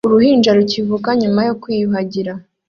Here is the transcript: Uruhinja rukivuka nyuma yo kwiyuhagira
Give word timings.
Uruhinja 0.07 0.51
rukivuka 0.57 1.09
nyuma 1.21 1.39
yo 1.47 1.53
kwiyuhagira 1.61 2.33